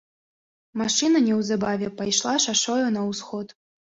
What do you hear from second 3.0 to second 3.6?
ўсход.